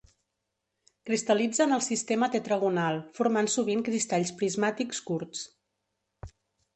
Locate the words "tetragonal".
2.35-2.97